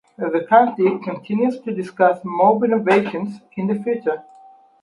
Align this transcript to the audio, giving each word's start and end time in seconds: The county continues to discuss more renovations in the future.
The 0.17 0.47
county 0.49 0.97
continues 0.97 1.59
to 1.59 1.71
discuss 1.71 2.25
more 2.25 2.57
renovations 2.57 3.39
in 3.55 3.67
the 3.67 3.75
future. 3.83 4.23